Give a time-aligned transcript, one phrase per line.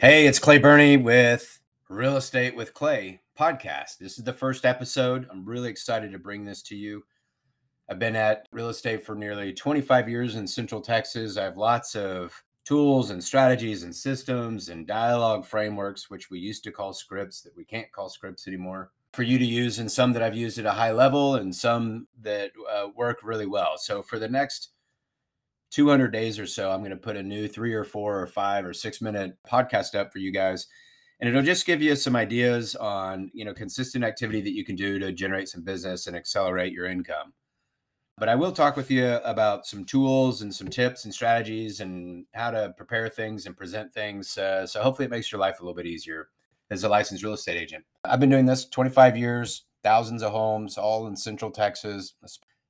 [0.00, 3.98] Hey, it's Clay Byrne with Real Estate with Clay podcast.
[3.98, 5.26] This is the first episode.
[5.28, 7.02] I'm really excited to bring this to you.
[7.90, 11.36] I've been at real estate for nearly 25 years in Central Texas.
[11.36, 12.32] I have lots of
[12.64, 17.56] tools and strategies and systems and dialogue frameworks, which we used to call scripts that
[17.56, 20.64] we can't call scripts anymore, for you to use, and some that I've used at
[20.64, 23.76] a high level and some that uh, work really well.
[23.76, 24.70] So for the next
[25.70, 28.64] 200 days or so, I'm going to put a new three or four or five
[28.64, 30.66] or six minute podcast up for you guys.
[31.20, 34.76] And it'll just give you some ideas on, you know, consistent activity that you can
[34.76, 37.32] do to generate some business and accelerate your income.
[38.18, 42.24] But I will talk with you about some tools and some tips and strategies and
[42.34, 44.36] how to prepare things and present things.
[44.36, 46.28] Uh, so hopefully it makes your life a little bit easier
[46.70, 47.84] as a licensed real estate agent.
[48.04, 52.14] I've been doing this 25 years, thousands of homes, all in Central Texas,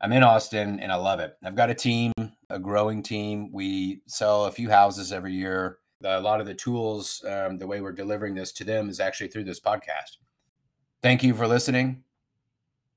[0.00, 1.36] I'm in Austin and I love it.
[1.42, 2.12] I've got a team,
[2.50, 3.50] a growing team.
[3.52, 5.78] We sell a few houses every year.
[6.04, 9.28] A lot of the tools, um, the way we're delivering this to them is actually
[9.28, 10.18] through this podcast.
[11.02, 12.04] Thank you for listening.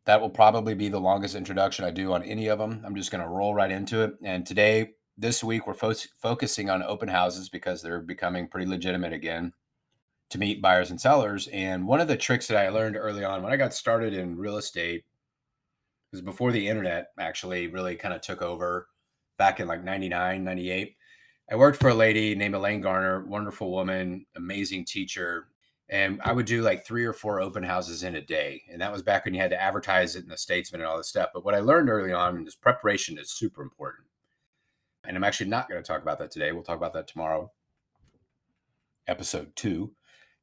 [0.06, 2.84] That will probably be the longest introduction I do on any of them.
[2.86, 4.16] I'm just going to roll right into it.
[4.22, 9.14] And today, this week, we're fo- focusing on open houses because they're becoming pretty legitimate
[9.14, 9.54] again
[10.30, 11.48] to meet buyers and sellers.
[11.54, 14.38] And one of the tricks that I learned early on when I got started in
[14.38, 15.06] real estate
[16.12, 18.88] was before the internet actually really kind of took over
[19.38, 20.96] back in like 99, 98.
[21.52, 25.48] I worked for a lady named Elaine Garner, wonderful woman, amazing teacher.
[25.90, 28.62] And I would do like three or four open houses in a day.
[28.72, 30.98] And that was back when you had to advertise it in the Statesman and all
[30.98, 31.30] this stuff.
[31.34, 34.08] But what I learned early on is preparation is super important.
[35.04, 36.52] And I'm actually not going to talk about that today.
[36.52, 37.52] We'll talk about that tomorrow,
[39.08, 39.94] episode two.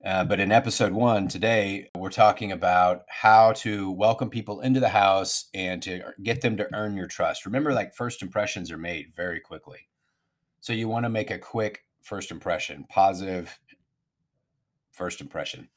[0.04, 4.90] Uh, but in episode one today, we're talking about how to welcome people into the
[4.90, 7.46] house and to get them to earn your trust.
[7.46, 9.88] Remember, like first impressions are made very quickly.
[10.60, 13.58] So you want to make a quick first impression, positive
[14.92, 15.68] first impression.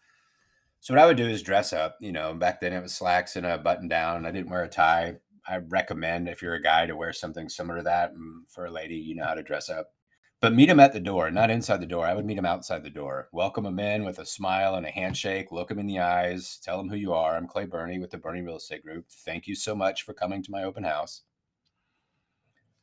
[0.80, 1.98] So what I would do is dress up.
[2.00, 4.18] You know, back then it was slacks and a button down.
[4.18, 5.16] And I didn't wear a tie.
[5.48, 8.12] I recommend if you're a guy to wear something similar to that.
[8.12, 9.94] And for a lady, you know how to dress up.
[10.42, 12.06] But meet them at the door, not inside the door.
[12.06, 13.28] I would meet them outside the door.
[13.34, 15.52] Welcome them in with a smile and a handshake.
[15.52, 16.60] Look them in the eyes.
[16.64, 17.36] Tell them who you are.
[17.36, 19.08] I'm Clay Byrne with the Byrne Real Estate Group.
[19.26, 21.24] Thank you so much for coming to my open house.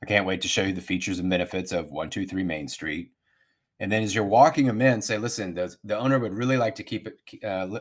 [0.03, 3.13] I can't wait to show you the features and benefits of 123 Main Street.
[3.81, 6.75] And then as you're walking them in, say, listen, the, the owner would really like
[6.75, 7.79] to keep it, uh,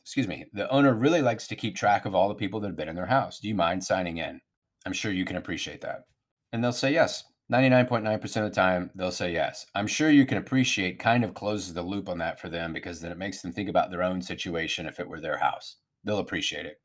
[0.00, 2.76] excuse me, the owner really likes to keep track of all the people that have
[2.76, 3.40] been in their house.
[3.40, 4.40] Do you mind signing in?
[4.84, 6.04] I'm sure you can appreciate that.
[6.52, 7.24] And they'll say yes.
[7.50, 9.66] 99.9% of the time, they'll say yes.
[9.74, 13.00] I'm sure you can appreciate kind of closes the loop on that for them because
[13.00, 15.76] then it makes them think about their own situation if it were their house.
[16.02, 16.80] They'll appreciate it.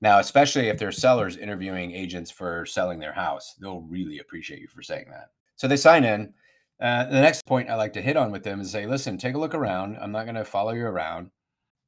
[0.00, 4.68] Now, especially if they're sellers interviewing agents for selling their house, they'll really appreciate you
[4.68, 5.30] for saying that.
[5.56, 6.34] So they sign in.
[6.80, 9.34] Uh, the next point I like to hit on with them is say, listen, take
[9.34, 9.96] a look around.
[10.00, 11.30] I'm not going to follow you around.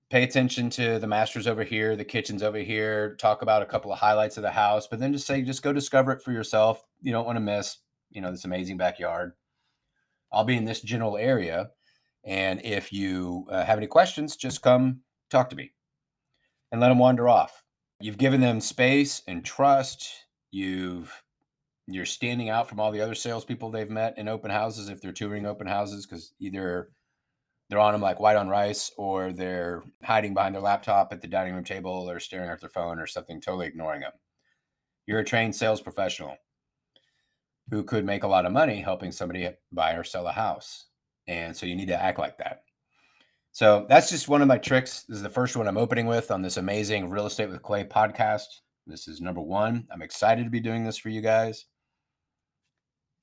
[0.08, 3.92] Pay attention to the masters over here, the kitchens over here, talk about a couple
[3.92, 6.82] of highlights of the house, but then just say, just go discover it for yourself.
[7.00, 7.76] You don't want to miss
[8.10, 9.32] you know, this amazing backyard.
[10.32, 11.70] I'll be in this general area.
[12.24, 15.00] And if you uh, have any questions, just come
[15.30, 15.72] talk to me
[16.70, 17.64] and let them wander off.
[18.00, 20.08] You've given them space and trust.
[20.50, 21.22] You've
[21.86, 25.12] you're standing out from all the other salespeople they've met in open houses if they're
[25.12, 26.90] touring open houses because either
[27.68, 31.26] they're on them like white on rice or they're hiding behind their laptop at the
[31.26, 34.12] dining room table or staring at their phone or something, totally ignoring them.
[35.06, 36.36] You're a trained sales professional
[37.70, 40.86] who could make a lot of money helping somebody buy or sell a house.
[41.26, 42.64] And so you need to act like that.
[43.52, 45.02] So that's just one of my tricks.
[45.02, 47.84] This is the first one I'm opening with on this amazing Real Estate with Clay
[47.84, 48.46] podcast.
[48.86, 49.86] This is number one.
[49.92, 51.66] I'm excited to be doing this for you guys.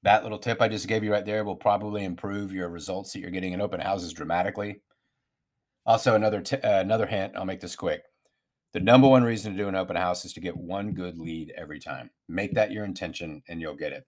[0.03, 3.19] That little tip I just gave you right there will probably improve your results that
[3.19, 4.81] you're getting in open houses dramatically.
[5.85, 7.33] Also, another t- uh, another hint.
[7.35, 8.03] I'll make this quick.
[8.73, 11.53] The number one reason to do an open house is to get one good lead
[11.57, 12.11] every time.
[12.27, 14.05] Make that your intention, and you'll get it.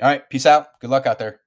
[0.00, 0.28] All right.
[0.30, 0.80] Peace out.
[0.80, 1.40] Good luck out there.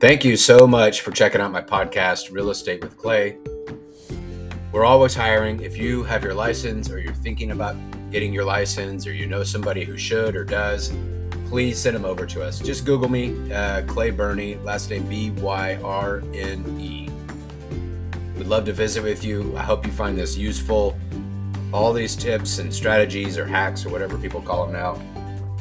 [0.00, 3.38] Thank you so much for checking out my podcast, Real Estate with Clay.
[4.70, 5.60] We're always hiring.
[5.60, 7.74] If you have your license or you're thinking about
[8.10, 10.92] getting your license or you know somebody who should or does,
[11.46, 12.58] please send them over to us.
[12.58, 17.13] Just Google me, uh, Clay Byrne, last name B Y R N E.
[18.36, 19.56] We'd love to visit with you.
[19.56, 20.98] I hope you find this useful.
[21.72, 25.00] All these tips and strategies or hacks or whatever people call them now,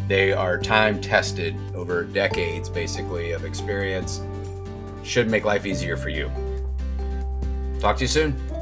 [0.08, 4.22] they are time tested over decades basically of experience.
[5.04, 6.32] Should make life easier for you.
[7.80, 8.53] Talk to you soon.